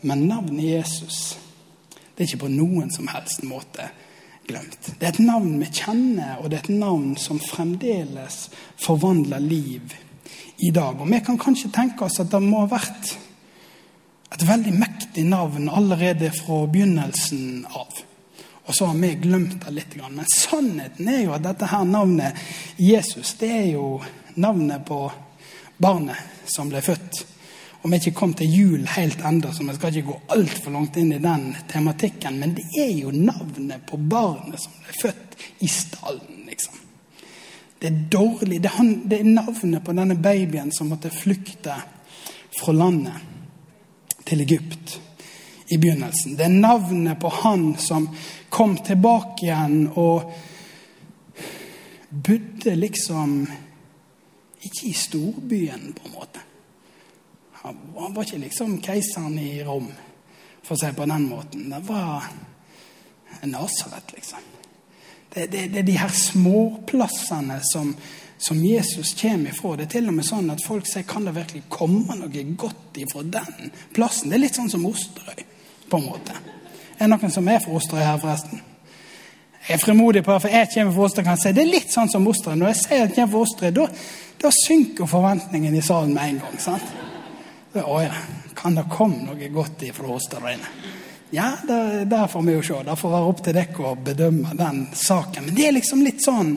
Men 0.00 0.26
navnet 0.28 0.64
Jesus 0.64 1.20
det 2.20 2.26
er 2.26 2.34
ikke 2.34 2.44
på 2.44 2.52
noen 2.52 2.90
som 2.92 3.06
helst 3.08 3.40
måte 3.48 3.86
glemt. 4.44 4.90
Det 5.00 5.06
er 5.06 5.14
et 5.14 5.22
navn 5.24 5.54
vi 5.56 5.70
kjenner, 5.72 6.34
og 6.36 6.50
det 6.50 6.58
er 6.58 6.66
et 6.66 6.82
navn 6.82 7.14
som 7.16 7.38
fremdeles 7.40 8.50
forvandler 8.76 9.40
liv 9.40 9.94
i 10.60 10.68
dag. 10.68 11.00
Og 11.00 11.08
vi 11.08 11.20
kan 11.24 11.40
kanskje 11.40 11.70
tenke 11.72 12.04
oss 12.04 12.20
at 12.20 12.28
det 12.28 12.42
må 12.44 12.60
ha 12.66 12.68
vært 12.74 13.14
et 14.36 14.44
veldig 14.44 14.74
mektig 14.76 15.24
navn 15.32 15.70
allerede 15.72 16.28
fra 16.36 16.60
begynnelsen 16.68 17.64
av. 17.72 18.04
Og 18.68 18.76
så 18.76 18.90
har 18.90 19.00
vi 19.00 19.14
glemt 19.24 19.56
det 19.64 19.72
litt. 19.74 19.96
Men 19.96 20.28
sannheten 20.28 21.08
er 21.08 21.24
jo 21.24 21.34
at 21.38 21.48
dette 21.48 21.72
her 21.72 21.88
navnet 21.88 22.36
Jesus, 22.76 23.32
det 23.40 23.50
er 23.62 23.68
jo 23.72 23.86
navnet 24.36 24.84
på 24.84 25.06
barnet 25.80 26.44
som 26.44 26.68
ble 26.68 26.84
født. 26.84 27.24
Og 27.80 27.88
vi 27.88 27.96
er 27.96 28.02
ikke 28.02 28.18
kommet 28.18 28.42
til 28.42 28.52
jul 28.52 28.82
helt 28.92 29.22
ennå, 29.24 29.52
så 29.52 29.64
vi 29.64 29.74
skal 29.74 29.96
ikke 29.96 30.10
gå 30.10 30.18
altfor 30.36 30.74
langt 30.74 30.98
inn 31.00 31.14
i 31.16 31.22
den 31.22 31.46
tematikken. 31.70 32.36
Men 32.40 32.52
det 32.58 32.66
er 32.76 32.92
jo 32.92 33.12
navnet 33.14 33.86
på 33.88 33.96
barnet 33.96 34.60
som 34.60 34.74
ble 34.84 34.96
født 35.00 35.36
i 35.64 35.68
stallen, 35.72 36.42
liksom. 36.48 36.76
Det 37.80 37.88
er 37.88 38.00
dårlig. 38.12 38.58
Det 38.60 39.16
er 39.16 39.24
navnet 39.24 39.84
på 39.84 39.94
denne 39.96 40.16
babyen 40.20 40.68
som 40.76 40.90
måtte 40.92 41.08
flykte 41.14 41.78
fra 42.52 42.74
landet 42.76 43.16
til 44.28 44.44
Egypt 44.44 44.98
i 45.72 45.78
begynnelsen. 45.78 46.36
Det 46.36 46.44
er 46.44 46.60
navnet 46.60 47.16
på 47.20 47.32
han 47.40 47.72
som 47.80 48.10
kom 48.52 48.76
tilbake 48.84 49.46
igjen 49.46 49.86
og 49.96 50.28
bodde 52.10 52.76
liksom 52.76 53.40
ikke 54.60 54.86
i 54.90 54.92
storbyen, 54.92 55.92
på 55.96 56.08
en 56.08 56.14
måte. 56.18 56.42
Han 57.62 58.14
var 58.14 58.24
ikke 58.24 58.38
liksom 58.38 58.78
keiseren 58.82 59.38
i 59.38 59.64
Rom, 59.64 59.90
for 60.62 60.76
å 60.76 60.80
si 60.80 60.92
på 60.96 61.08
den 61.10 61.26
måten. 61.28 61.66
Det 61.68 61.80
var 61.84 62.30
Nasaret, 63.42 64.14
liksom. 64.14 64.46
Det, 65.34 65.46
det, 65.46 65.66
det, 65.66 65.78
er 65.78 65.82
de 65.86 65.98
her 66.00 66.08
småplassene 66.08 67.60
som, 67.62 67.92
som 68.38 68.64
Jesus 68.64 69.12
kommer 69.20 69.52
ifra. 69.52 69.76
Det 69.76 69.84
er 69.86 69.92
til 69.92 70.08
og 70.10 70.16
med 70.16 70.26
sånn 70.26 70.50
at 70.50 70.64
folk 70.66 70.88
sier 70.88 71.04
kan 71.06 71.28
det 71.28 71.36
virkelig 71.36 71.68
komme 71.70 72.16
noe 72.18 72.46
godt 72.58 72.98
ifra 72.98 73.22
den 73.22 73.70
plassen. 73.94 74.32
Det 74.32 74.40
er 74.40 74.42
litt 74.46 74.58
sånn 74.58 74.72
som 74.72 74.88
Osterøy 74.88 75.44
på 75.90 76.00
en 76.00 76.08
måte. 76.08 76.34
Er 76.96 77.04
det 77.04 77.12
noen 77.12 77.36
som 77.36 77.52
er 77.52 77.62
fra 77.62 77.76
Osterøy 77.76 78.02
her, 78.02 78.18
forresten? 78.24 78.64
Jeg 79.68 79.76
er 79.76 79.84
frimodig 79.84 80.24
på 80.24 80.32
det, 80.32 80.40
for 80.42 80.56
jeg 80.56 80.72
kommer 80.72 80.96
fra 80.96 81.06
Osterøy. 81.06 81.28
kan 81.28 81.38
si. 81.44 81.54
Det 81.54 81.62
er 81.62 81.72
litt 81.76 81.94
sånn 81.94 82.10
som 82.10 82.26
Osterøy. 82.32 82.56
Når 82.56 82.72
jeg 82.72 82.80
sier 82.80 83.04
at 83.04 83.14
jeg 83.14 83.14
kommer 83.20 83.36
fra 83.36 83.44
Osterøy, 83.46 84.02
da 84.40 84.52
synker 84.64 85.12
forventningen 85.14 85.76
i 85.76 85.84
salen 85.84 86.16
med 86.16 86.32
en 86.32 86.42
gang. 86.42 86.58
sant? 86.58 87.09
Å 87.70 88.00
ja, 88.02 88.14
kan 88.58 88.74
det 88.74 88.88
komme 88.90 89.28
noe 89.28 89.48
godt 89.54 89.84
ifra 89.86 90.08
Osterøyene? 90.10 90.70
Ja, 91.30 91.52
det, 91.62 92.04
det 92.10 92.24
får 92.32 92.42
vi 92.42 92.56
jo 92.56 92.62
se. 92.66 92.80
Det 92.82 92.96
får 92.98 93.12
være 93.12 93.28
opp 93.30 93.42
til 93.46 93.54
dere 93.54 93.84
å 93.86 93.92
bedømme 93.94 94.56
den 94.58 94.80
saken. 94.98 95.46
Men 95.46 95.54
det 95.54 95.68
er 95.68 95.76
liksom 95.76 96.02
litt 96.02 96.24
sånn 96.24 96.56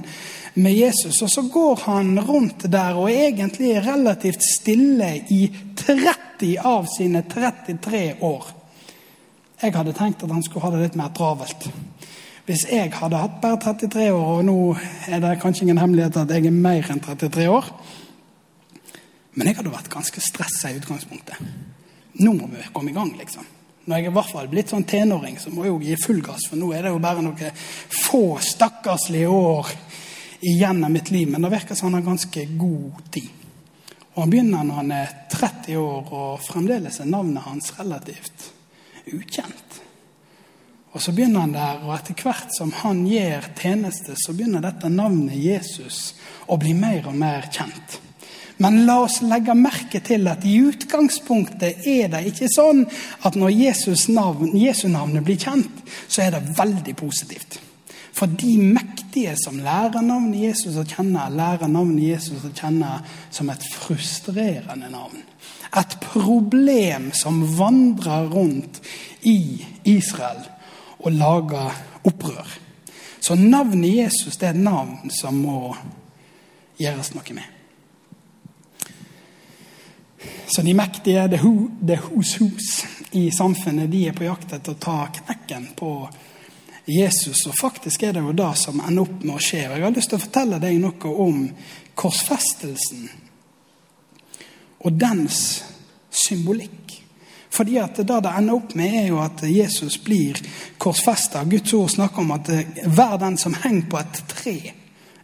med 0.58 0.74
Jesus. 0.74 1.22
Og 1.22 1.30
så 1.30 1.46
går 1.54 1.84
han 1.86 2.18
rundt 2.18 2.66
der 2.74 2.98
og 2.98 3.12
er 3.12 3.28
egentlig 3.28 3.76
relativt 3.86 4.42
stille 4.42 5.12
i 5.30 5.46
30 5.78 6.58
av 6.66 6.90
sine 6.90 7.22
33 7.30 8.04
år. 8.26 8.50
Jeg 9.62 9.78
hadde 9.78 9.94
tenkt 9.94 10.26
at 10.26 10.34
han 10.34 10.42
skulle 10.44 10.66
ha 10.66 10.74
det 10.74 10.88
litt 10.88 10.98
mer 10.98 11.14
travelt. 11.14 11.70
Hvis 12.50 12.66
jeg 12.74 12.90
hadde 12.98 13.22
hatt 13.22 13.38
bare 13.44 13.62
33 13.62 14.10
år, 14.10 14.40
og 14.40 14.48
nå 14.50 14.58
er 15.14 15.22
det 15.22 15.38
kanskje 15.46 15.68
ingen 15.68 15.86
hemmelighet 15.86 16.18
at 16.26 16.34
jeg 16.34 16.50
er 16.50 16.58
mer 16.58 16.90
enn 16.90 17.06
33 17.06 17.46
år 17.54 17.70
Men 19.34 19.50
jeg 19.50 19.58
hadde 19.58 19.74
vært 19.74 19.92
ganske 19.94 20.22
stressa 20.22 20.70
i 20.70 20.78
utgangspunktet. 20.78 21.40
Nå 22.22 22.34
må 22.38 22.48
vi 22.52 22.66
komme 22.74 22.92
i 22.92 22.96
gang, 22.96 23.12
liksom. 23.18 23.46
Når 23.84 24.00
jeg 24.00 24.06
er 24.06 24.12
i 24.12 24.16
hvert 24.16 24.32
fall 24.32 24.50
blitt 24.52 24.72
sånn 24.72 24.86
tenåring, 24.88 25.40
så 25.42 25.52
må 25.52 25.66
jeg 25.66 25.74
jo 25.74 25.80
gi 25.84 25.96
full 26.00 26.22
gass, 26.24 26.46
for 26.48 26.60
nå 26.60 26.70
er 26.72 26.86
det 26.86 26.94
jo 26.94 27.02
bare 27.04 27.24
noen 27.26 27.64
få 27.92 28.38
stakkarslige 28.40 29.32
år 29.34 29.72
igjen 30.44 30.84
av 30.86 30.94
mitt 30.94 31.12
liv. 31.12 31.28
Men 31.32 31.44
det 31.44 31.52
virker 31.52 31.76
som 31.76 31.90
han 31.90 32.00
har 32.00 32.12
ganske 32.14 32.46
god 32.60 33.02
tid. 33.12 33.32
Og 34.14 34.22
han 34.22 34.32
begynner 34.32 34.68
når 34.68 34.80
han 34.80 34.94
er 34.96 35.16
30 35.34 35.80
år, 35.82 36.14
og 36.14 36.46
fremdeles 36.46 37.02
er 37.02 37.10
navnet 37.10 37.48
hans 37.48 37.74
relativt 37.80 38.52
ukjent. 39.10 39.82
Og 40.94 41.02
så 41.02 41.12
begynner 41.12 41.48
han 41.48 41.56
der, 41.56 41.82
og 41.82 41.96
etter 41.96 42.16
hvert 42.22 42.54
som 42.54 42.72
han 42.84 43.02
gjør 43.10 43.50
tjeneste, 43.58 44.14
så 44.16 44.36
begynner 44.38 44.62
dette 44.62 44.92
navnet 44.94 45.40
Jesus 45.42 46.14
å 46.46 46.60
bli 46.62 46.76
mer 46.78 47.10
og 47.10 47.18
mer 47.18 47.50
kjent. 47.50 47.98
Men 48.62 48.84
la 48.88 49.00
oss 49.06 49.22
legge 49.26 49.56
merke 49.58 50.04
til 50.06 50.28
at 50.30 50.46
i 50.46 50.60
utgangspunktet 50.62 51.88
er 51.90 52.12
det 52.14 52.24
ikke 52.30 52.52
sånn 52.54 52.84
at 53.26 53.38
når 53.40 53.56
Jesus 53.56 54.08
navn, 54.14 54.54
Jesu 54.58 54.88
navnet 54.92 55.26
blir 55.26 55.40
kjent, 55.42 55.84
så 56.08 56.28
er 56.28 56.36
det 56.36 56.58
veldig 56.58 56.96
positivt. 57.00 57.60
For 58.14 58.30
de 58.30 58.54
mektige 58.62 59.34
som 59.42 59.58
lærer 59.64 60.06
navnet 60.06 60.44
Jesus 60.52 60.78
å 60.78 60.86
kjenne, 60.86 61.26
lærer 61.34 61.72
navnet 61.72 62.12
Jesus 62.14 62.46
å 62.46 62.54
kjenne 62.54 63.00
som 63.34 63.50
et 63.50 63.66
frustrerende 63.74 64.92
navn 64.94 65.24
et 65.74 65.96
problem 66.02 67.10
som 67.18 67.42
vandrer 67.58 68.30
rundt 68.30 68.82
i 69.26 69.66
Israel 69.90 70.44
og 71.04 71.16
lager 71.18 71.74
opprør. 72.06 72.48
Så 73.24 73.36
navnet 73.40 73.96
Jesus 73.96 74.38
det 74.38 74.52
er 74.52 74.58
et 74.58 74.64
navn 74.64 75.12
som 75.14 75.40
må 75.40 75.74
gjøres 76.80 77.14
noe 77.16 77.38
med. 77.38 77.53
Så 80.48 80.62
de 80.62 80.74
mektige, 80.74 81.28
det 81.28 81.40
er 81.40 82.06
hos 82.10 82.36
who's 82.40 82.86
i 83.14 83.32
samfunnet, 83.32 83.92
de 83.92 84.08
er 84.08 84.16
på 84.18 84.26
jakt 84.26 84.54
etter 84.54 84.74
å 84.74 84.82
ta 84.82 84.98
knekken 85.14 85.68
på 85.78 85.92
Jesus. 86.90 87.46
Og 87.48 87.56
faktisk 87.60 88.04
er 88.04 88.16
det 88.16 88.24
jo 88.26 88.34
det 88.36 88.52
som 88.60 88.82
ender 88.82 89.06
opp 89.06 89.24
med 89.24 89.36
å 89.36 89.42
skje. 89.42 89.68
Og 89.70 89.78
jeg 89.78 89.86
har 89.86 89.96
lyst 89.96 90.12
til 90.14 90.20
å 90.20 90.26
fortelle 90.26 90.62
deg 90.64 90.80
noe 90.82 91.14
om 91.26 91.44
korsfestelsen 92.00 93.06
og 94.84 94.98
dens 95.00 95.38
symbolikk. 96.12 97.00
Fordi 97.54 97.78
at 97.78 97.96
Det 97.96 98.08
det 98.08 98.32
ender 98.38 98.54
opp 98.54 98.74
med, 98.76 98.94
er 98.94 99.08
jo 99.08 99.20
at 99.22 99.44
Jesus 99.46 99.98
blir 99.98 100.42
korsfesta. 100.78 101.44
Guds 101.44 101.74
ord 101.74 101.90
snakker 101.90 102.22
om 102.22 102.32
at 102.32 102.50
hver 102.86 103.18
den 103.18 103.38
som 103.38 103.54
henger 103.54 103.90
på 103.90 104.00
et 104.00 104.24
tre, 104.28 104.74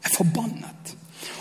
er 0.04 0.10
forbannet. 0.14 0.79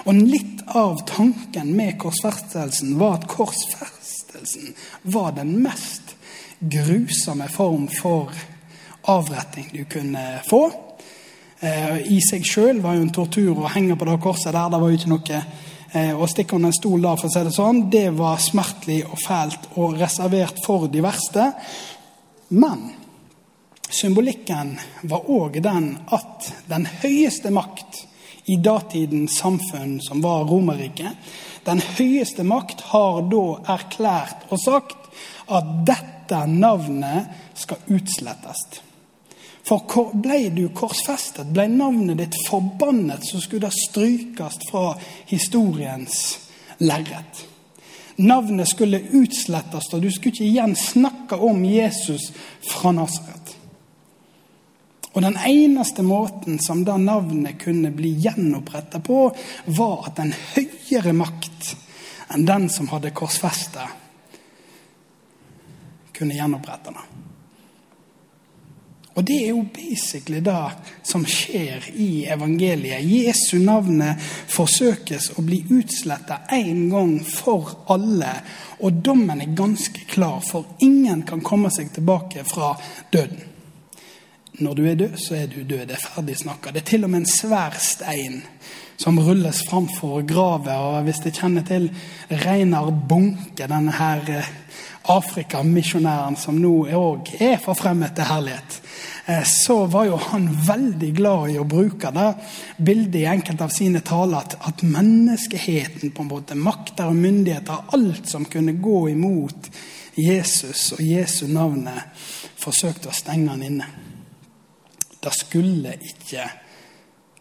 Og 0.09 0.17
litt 0.17 0.63
av 0.73 1.03
tanken 1.09 1.75
med 1.77 1.99
korsfestelsen 2.01 2.97
var 3.01 3.19
at 3.19 3.29
korsfestelsen 3.29 4.75
var 5.03 5.35
den 5.37 5.59
mest 5.63 6.15
grusomme 6.59 7.49
form 7.53 7.87
for 7.93 8.33
avretting 9.09 9.69
du 9.73 9.85
kunne 9.85 10.41
få. 10.49 10.63
Eh, 11.61 11.99
I 12.13 12.21
seg 12.25 12.47
sjøl 12.47 12.81
var 12.81 12.97
jo 12.97 13.05
en 13.05 13.15
tortur 13.15 13.65
å 13.65 13.73
henge 13.73 13.97
på 13.99 14.09
det 14.09 14.21
korset 14.25 14.55
der. 14.55 14.73
Det 14.73 14.81
var 14.81 14.93
jo 14.93 15.01
ikke 15.01 15.13
noe 15.13 15.43
Eh, 15.93 16.13
å 16.13 16.27
stikke 16.29 16.57
under 16.59 16.69
en 16.69 16.77
stol 16.77 17.01
da, 17.01 17.15
for 17.17 17.31
å 17.31 17.33
si 17.33 17.43
det 17.47 17.55
sånn, 17.55 17.87
det 17.89 18.11
var 18.17 18.41
smertelig 18.45 18.99
og 19.09 19.17
fælt 19.23 19.71
og 19.81 19.97
reservert 19.97 20.61
for 20.67 20.85
de 20.93 21.01
verste. 21.01 21.47
Men 22.53 22.91
symbolikken 23.89 24.75
var 25.09 25.31
òg 25.33 25.57
den 25.65 25.95
at 26.13 26.51
den 26.69 26.85
høyeste 27.01 27.53
makt 27.57 28.03
i 28.49 28.57
datidens 28.57 29.39
samfunn, 29.39 29.99
som 30.03 30.23
var 30.25 30.49
Romerriket, 30.49 31.17
den 31.69 31.83
høyeste 31.99 32.45
makt 32.49 32.81
har 32.93 33.23
da 33.29 33.45
erklært 33.75 34.49
og 34.49 34.61
sagt 34.63 35.09
at 35.53 35.73
dette 35.89 36.45
navnet 36.49 37.29
skal 37.59 37.83
utslettes. 37.93 38.63
For 39.69 40.09
ble 40.17 40.47
du 40.57 40.69
korsfestet, 40.73 41.51
ble 41.53 41.67
navnet 41.69 42.23
ditt 42.23 42.37
forbannet, 42.49 43.27
så 43.27 43.41
skulle 43.43 43.69
det 43.69 43.77
strykes 43.77 44.63
fra 44.71 44.95
historiens 45.29 46.17
lerret. 46.81 47.45
Navnet 48.19 48.71
skulle 48.71 49.03
utslettes, 49.15 49.93
og 49.93 50.03
du 50.03 50.09
skulle 50.11 50.35
ikke 50.35 50.49
igjen 50.49 50.75
snakke 50.75 51.37
om 51.37 51.61
Jesus 51.69 52.33
fra 52.65 52.91
Nasaret. 52.97 53.38
Og 55.19 55.23
den 55.23 55.37
eneste 55.47 56.03
måten 56.07 56.61
som 56.63 56.85
da 56.87 56.95
navnet 56.97 57.59
kunne 57.59 57.91
bli 57.91 58.13
gjenoppretta 58.23 59.01
på, 59.03 59.33
var 59.67 60.05
at 60.07 60.21
en 60.23 60.31
høyere 60.31 61.11
makt 61.11 61.73
enn 62.37 62.45
den 62.47 62.69
som 62.71 62.87
hadde 62.93 63.11
korsfestet, 63.19 63.97
kunne 66.15 66.39
gjenopprette 66.39 66.95
det. 66.95 67.05
Og 69.19 69.27
det 69.27 69.41
er 69.43 69.51
jo 69.57 69.67
basically 69.75 70.39
det 70.47 71.03
som 71.03 71.27
skjer 71.27 71.91
i 71.99 72.23
evangeliet. 72.31 73.03
Jesu 73.03 73.59
navnet 73.59 74.23
forsøkes 74.23 75.33
å 75.35 75.43
bli 75.43 75.65
utsletta 75.81 76.45
én 76.55 76.87
gang 76.95 77.17
for 77.27 77.75
alle. 77.91 78.37
Og 78.87 79.03
dommen 79.03 79.43
er 79.43 79.59
ganske 79.59 80.07
klar, 80.07 80.39
for 80.47 80.79
ingen 80.79 81.27
kan 81.27 81.43
komme 81.43 81.75
seg 81.75 81.91
tilbake 81.99 82.47
fra 82.47 82.77
døden. 83.11 83.58
Når 84.59 84.75
du 84.75 84.87
er 84.91 84.95
død, 84.99 85.17
så 85.17 85.35
er 85.39 85.47
du 85.47 85.63
død. 85.63 85.87
Det 85.87 85.95
er 85.95 86.03
ferdig 86.03 86.37
snakka. 86.37 86.71
Det 86.75 86.81
er 86.83 86.91
til 86.91 87.05
og 87.07 87.11
med 87.11 87.21
en 87.23 87.31
svær 87.31 87.77
stein 87.79 88.41
som 88.99 89.19
rulles 89.23 89.63
framfor 89.69 90.25
gravet. 90.27 90.75
Og 90.75 91.03
hvis 91.07 91.21
jeg 91.25 91.37
kjenner 91.39 91.67
til 91.67 91.87
Reinar 92.31 92.91
Bunke, 92.91 93.69
denne 93.71 93.95
her 93.95 94.25
eh, 94.35 94.49
Afrikamisjonæren 95.09 96.37
som 96.37 96.59
nå 96.59 96.73
òg 96.99 97.31
er 97.39 97.63
forfremmet 97.63 98.17
til 98.17 98.27
herlighet, 98.27 98.81
eh, 99.31 99.47
så 99.47 99.79
var 99.87 100.09
jo 100.11 100.19
han 100.33 100.51
veldig 100.67 101.13
glad 101.21 101.55
i 101.55 101.61
å 101.63 101.69
bruke 101.69 102.11
det 102.19 102.27
bildet 102.83 103.21
i 103.23 103.29
enkelte 103.31 103.69
av 103.69 103.77
sine 103.77 104.03
taler 104.03 104.43
at, 104.43 104.59
at 104.59 104.83
menneskeheten, 104.83 106.11
på 106.11 106.27
en 106.27 106.33
måte, 106.35 106.59
makter 106.59 107.13
og 107.13 107.23
myndigheter, 107.23 107.87
alt 107.95 108.27
som 108.27 108.51
kunne 108.51 108.75
gå 108.83 109.07
imot 109.15 109.71
Jesus 110.19 110.91
og 110.99 111.07
Jesu 111.07 111.47
navnet, 111.47 112.11
forsøkte 112.59 113.13
å 113.13 113.15
stenge 113.15 113.55
han 113.55 113.63
inne. 113.63 114.08
Det 115.21 115.35
skulle 115.35 115.97
ikke 115.99 116.47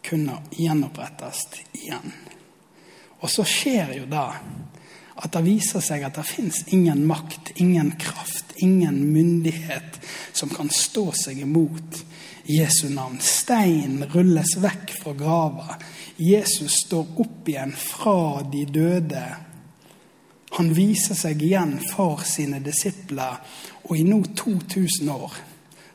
kunne 0.08 0.40
gjenopprettes 0.56 1.44
igjen. 1.78 2.14
Og 3.20 3.30
så 3.32 3.46
skjer 3.48 3.96
jo 3.98 4.10
det 4.10 4.30
at 5.18 5.34
det 5.34 5.42
viser 5.48 5.82
seg 5.82 6.04
at 6.06 6.18
det 6.20 6.28
fins 6.30 6.62
ingen 6.74 7.02
makt, 7.10 7.56
ingen 7.58 7.90
kraft, 8.00 8.54
ingen 8.62 9.00
myndighet 9.14 9.98
som 10.34 10.52
kan 10.54 10.70
stå 10.74 11.10
seg 11.18 11.42
imot 11.42 12.04
Jesu 12.48 12.88
navn. 12.94 13.18
Stein 13.22 14.04
rulles 14.14 14.54
vekk 14.62 14.94
fra 15.02 15.16
grava. 15.18 15.80
Jesus 16.22 16.84
står 16.86 17.18
opp 17.24 17.50
igjen 17.50 17.74
fra 17.78 18.44
de 18.52 18.64
døde. 18.70 19.26
Han 20.58 20.72
viser 20.74 21.18
seg 21.18 21.42
igjen 21.44 21.76
for 21.92 22.22
sine 22.26 22.62
disipler, 22.64 23.42
og 23.90 23.98
i 23.98 24.06
nå 24.08 24.22
2000 24.38 25.12
år 25.12 25.36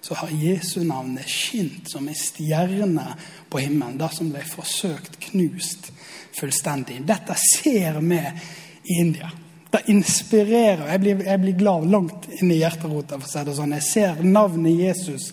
så 0.02 0.14
har 0.14 0.28
Jesu 0.34 0.82
navnet 0.84 1.28
skint 1.30 1.90
som 1.90 2.08
ei 2.10 2.16
stjerne 2.18 3.04
på 3.48 3.60
himmelen. 3.62 4.00
Det 4.00 4.08
som 4.16 4.32
ble 4.32 4.42
forsøkt 4.42 5.20
knust 5.28 5.92
fullstendig. 6.34 6.98
Dette 7.06 7.36
ser 7.38 8.00
vi 8.00 8.18
i 8.18 8.98
India. 9.00 9.30
Det 9.70 9.84
inspirerer. 9.86 10.88
Jeg 10.90 11.00
blir, 11.00 11.22
jeg 11.24 11.40
blir 11.40 11.58
glad 11.60 11.86
langt 11.90 12.26
inn 12.40 12.50
i 12.50 12.58
hjerterota. 12.58 13.20
for 13.20 13.28
å 13.28 13.30
si 13.30 13.44
det 13.46 13.54
sånn. 13.56 13.76
Jeg 13.78 13.86
ser 13.88 14.24
navnet 14.26 14.80
Jesus 14.80 15.30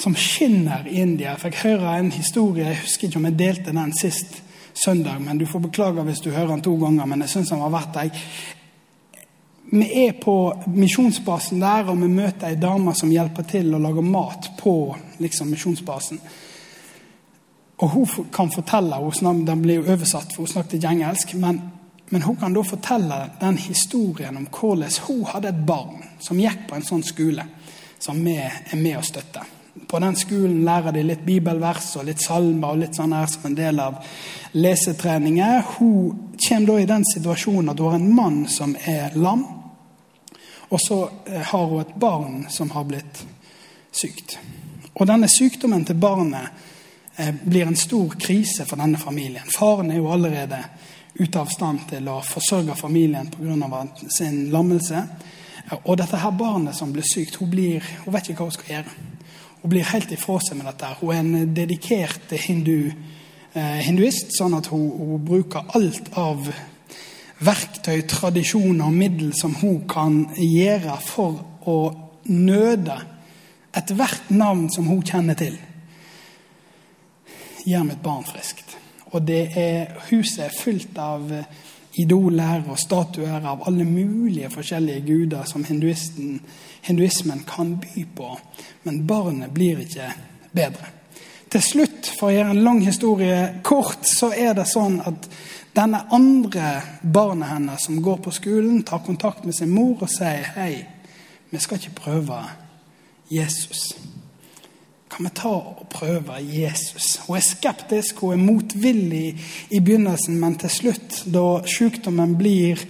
som 0.00 0.14
skinner 0.16 0.86
i 0.88 1.02
India. 1.02 1.34
Jeg 1.34 1.42
fikk 1.44 1.60
høre 1.64 1.98
en 1.98 2.12
historie, 2.14 2.70
jeg 2.70 2.84
husker 2.84 3.08
ikke 3.08 3.20
om 3.20 3.28
jeg 3.28 3.38
delte 3.42 3.74
den 3.76 3.92
sist 3.98 4.40
søndag, 4.72 5.18
men 5.20 5.38
du 5.38 5.44
får 5.50 5.66
beklage 5.66 6.06
hvis 6.06 6.22
du 6.24 6.30
hører 6.30 6.54
den 6.54 6.64
to 6.64 6.76
ganger, 6.80 7.10
men 7.10 7.26
jeg 7.26 7.34
syns 7.34 7.52
den 7.52 7.60
var 7.60 7.74
verdt 7.74 7.98
det. 7.98 8.22
Vi 9.70 9.86
er 10.06 10.16
på 10.18 10.36
misjonsbasen 10.66 11.60
der, 11.62 11.90
og 11.90 11.98
vi 12.00 12.08
møter 12.10 12.50
ei 12.50 12.58
dame 12.58 12.94
som 12.98 13.10
hjelper 13.12 13.46
til 13.46 13.74
å 13.74 13.82
lage 13.82 14.02
mat 14.02 14.50
på 14.58 14.72
liksom, 15.22 15.52
misjonsbasen. 15.54 16.18
Og 17.80 17.92
hun 17.94 18.30
kan 18.34 18.50
fortelle, 18.52 18.96
hun, 18.96 19.44
Den 19.46 19.62
blir 19.62 19.80
jo 19.80 19.92
oversatt, 19.92 20.34
for 20.34 20.44
hun 20.44 20.52
snakket 20.52 20.80
ikke 20.80 20.96
engelsk. 20.96 21.34
men 21.34 21.60
men 22.12 22.22
hun 22.22 22.36
kan 22.36 22.54
da 22.54 22.62
fortelle 22.66 23.16
den 23.40 23.56
historien 23.56 24.36
om 24.36 24.46
hvordan 24.50 24.90
hun 25.06 25.24
hadde 25.30 25.48
et 25.48 25.66
barn 25.66 26.02
som 26.18 26.40
gikk 26.42 26.64
på 26.66 26.74
en 26.74 26.82
sånn 26.82 27.04
skole 27.06 27.44
som 28.02 28.18
vi 28.24 28.34
er 28.34 28.80
med 28.80 28.96
å 28.98 29.04
støtte. 29.06 29.44
På 29.86 30.00
den 30.02 30.18
skolen 30.18 30.64
lærer 30.66 30.96
de 30.96 31.04
litt 31.06 31.22
bibelvers 31.22 31.92
og 32.00 32.08
litt 32.08 32.22
salmer 32.22 32.72
og 32.72 32.80
litt 32.82 32.98
sånn 32.98 33.14
her 33.14 33.30
som 33.30 33.46
en 33.46 33.54
del 33.54 33.78
av 33.78 34.00
lesetreninger. 34.58 35.62
Hun 35.76 36.34
kommer 36.34 36.66
da 36.66 36.80
i 36.80 36.90
den 36.90 37.06
situasjonen 37.12 37.70
at 37.70 37.78
hun 37.78 37.92
har 37.92 38.00
en 38.00 38.14
mann 38.18 38.42
som 38.50 38.74
er 38.90 39.14
lam, 39.14 39.46
og 40.70 40.80
så 40.80 41.00
eh, 41.26 41.42
har 41.42 41.66
hun 41.66 41.80
et 41.80 41.94
barn 41.94 42.46
som 42.50 42.70
har 42.70 42.86
blitt 42.88 43.24
sykt. 43.92 44.38
Og 44.94 45.06
denne 45.06 45.28
sykdommen 45.30 45.84
til 45.84 45.98
barnet 45.98 46.48
eh, 47.16 47.34
blir 47.42 47.66
en 47.66 47.78
stor 47.78 48.14
krise 48.20 48.66
for 48.68 48.80
denne 48.80 48.98
familien. 48.98 49.46
Faren 49.50 49.90
er 49.90 50.00
jo 50.00 50.10
allerede 50.14 50.62
ute 51.18 51.40
av 51.40 51.50
stand 51.50 51.84
til 51.90 52.06
å 52.08 52.20
forsørge 52.24 52.78
familien 52.78 53.28
pga. 53.32 53.86
sin 54.08 54.50
lammelse. 54.50 55.02
Og 55.84 55.96
dette 55.98 56.16
her 56.16 56.30
barnet 56.30 56.74
som 56.74 56.92
blir 56.92 57.04
sykt, 57.06 57.36
hun, 57.36 57.50
blir, 57.50 57.84
hun 58.04 58.14
vet 58.14 58.30
ikke 58.30 58.42
hva 58.42 58.50
hun 58.50 58.58
skal 58.58 58.74
gjøre. 58.74 58.94
Hun 59.62 59.70
blir 59.70 59.90
helt 59.92 60.12
ifra 60.12 60.38
seg 60.40 60.56
med 60.56 60.66
dette. 60.70 60.94
Hun 61.00 61.12
er 61.12 61.20
en 61.20 61.54
dedikert 61.54 62.32
hindu, 62.46 62.92
eh, 63.52 63.80
hinduist, 63.84 64.32
sånn 64.38 64.56
at 64.56 64.70
hun, 64.72 64.86
hun, 64.96 65.24
bruker 65.24 65.66
alt 65.76 66.10
av 66.18 66.48
verktøy, 67.40 68.02
tradisjoner 68.08 68.90
og 68.90 68.96
middel 68.96 69.32
som 69.36 69.54
hun 69.62 69.82
kan 69.88 70.22
gjøre 70.36 70.98
for 71.04 71.40
å 71.68 71.78
nøde 72.30 72.98
ethvert 73.76 74.30
navn 74.34 74.68
som 74.72 74.88
hun 74.90 75.02
kjenner 75.06 75.38
til. 75.38 75.56
Gjør 77.64 77.86
mitt 77.86 78.02
barn 78.02 78.24
friskt. 78.28 78.76
Og 79.10 79.24
det 79.26 79.42
er, 79.58 79.90
huset 80.10 80.46
er 80.46 80.54
fylt 80.54 80.98
av 81.02 81.32
eh, 81.34 81.48
idoler 81.98 82.62
og 82.70 82.78
statuer 82.78 83.42
av 83.42 83.64
alle 83.66 83.84
mulige 83.84 84.50
forskjellige 84.52 85.02
guder 85.08 85.48
som 85.50 85.64
hinduismen 85.66 87.42
kan 87.48 87.74
by 87.82 88.06
på. 88.16 88.30
Men 88.86 89.04
barnet 89.06 89.52
blir 89.54 89.82
ikke 89.82 90.12
bedre. 90.54 90.94
Til 91.50 91.62
slutt, 91.66 92.12
for 92.14 92.30
å 92.30 92.34
gjøre 92.34 92.54
en 92.54 92.62
lang 92.62 92.78
historie 92.86 93.38
kort, 93.66 94.04
så 94.06 94.30
er 94.30 94.54
det 94.54 94.68
sånn 94.70 95.00
at 95.02 95.26
denne 95.76 96.02
andre 96.12 96.80
barnet 97.02 97.48
hennes 97.52 97.86
som 97.86 98.02
går 98.02 98.22
på 98.24 98.34
skolen, 98.34 98.82
tar 98.82 99.04
kontakt 99.06 99.44
med 99.44 99.54
sin 99.54 99.70
mor 99.70 100.02
og 100.02 100.10
sier 100.10 100.50
hei, 100.56 100.72
vi 101.50 101.58
skal 101.58 101.78
ikke 101.80 101.98
prøve 102.02 102.42
Jesus 103.30 103.92
kan 105.10 105.24
vi 105.26 105.30
ta 105.34 105.50
og 105.50 105.88
prøve 105.90 106.38
Jesus. 106.40 107.16
Hun 107.26 107.36
er 107.36 107.44
skeptisk, 107.44 108.20
hun 108.22 108.32
er 108.32 108.44
motvillig 108.44 109.26
i 109.70 109.80
begynnelsen, 109.80 110.38
men 110.40 110.54
til 110.58 110.70
slutt, 110.70 111.24
da 111.26 111.60
sykdommen 111.66 112.36
blir 112.38 112.80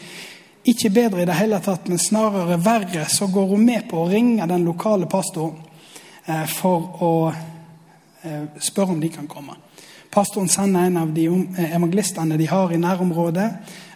ikke 0.68 0.92
bedre 0.94 1.22
i 1.22 1.28
det 1.28 1.38
hele 1.38 1.60
tatt, 1.64 1.88
men 1.88 1.98
snarere 1.98 2.60
verre, 2.62 3.06
så 3.08 3.26
går 3.32 3.48
hun 3.54 3.64
med 3.64 3.88
på 3.90 4.02
å 4.02 4.10
ringe 4.12 4.46
den 4.46 4.66
lokale 4.68 5.08
pastoren 5.10 5.56
eh, 6.26 6.44
for 6.46 7.02
å 7.02 7.12
eh, 7.32 8.44
spørre 8.60 8.94
om 8.94 9.00
de 9.00 9.10
kan 9.10 9.28
komme. 9.30 9.56
Pastoren 10.10 10.48
sender 10.48 10.88
en 10.88 10.96
av 10.96 11.12
de 11.14 11.26
eh, 11.26 11.76
evangelistene 11.76 12.36
de 12.36 12.46
har 12.50 12.72
i 12.72 12.78
nærområdet, 12.82 13.50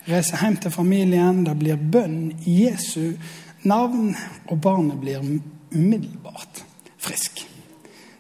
reiser 0.07 0.45
hjem 0.45 0.61
til 0.63 0.75
familien. 0.75 1.43
Det 1.47 1.57
blir 1.59 1.81
bønn 1.81 2.29
i 2.47 2.61
Jesu 2.65 3.17
navn, 3.67 4.13
og 4.47 4.61
barnet 4.63 5.01
blir 5.01 5.25
umiddelbart 5.75 6.63
frisk. 7.03 7.43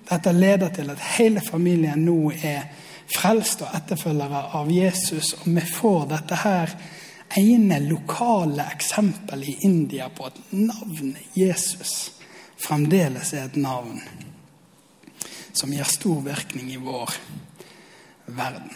Dette 0.08 0.32
leder 0.32 0.72
til 0.74 0.90
at 0.90 1.04
hele 1.14 1.40
familien 1.44 2.02
nå 2.04 2.32
er 2.34 2.66
frelst 3.14 3.62
og 3.62 3.76
etterfølgere 3.78 4.42
av 4.58 4.72
Jesus. 4.72 5.32
Og 5.40 5.48
vi 5.54 5.64
får 5.68 6.10
dette 6.10 6.40
her 6.42 6.74
ene 7.38 7.80
lokale 7.86 8.66
eksempelet 8.74 9.48
i 9.48 9.70
India 9.70 10.10
på 10.10 10.28
at 10.28 10.42
navnet 10.50 11.38
Jesus 11.38 12.12
fremdeles 12.58 13.32
er 13.34 13.48
et 13.48 13.56
navn 13.60 14.00
som 15.54 15.72
gir 15.72 15.86
stor 15.86 16.22
virkning 16.24 16.72
i 16.74 16.80
vår 16.82 17.10
verden. 18.26 18.70